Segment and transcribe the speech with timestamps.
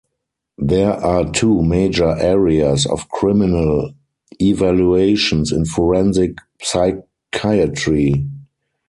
[0.57, 3.93] There are two major areas of criminal
[4.39, 8.27] evaluations in forensic psychiatry.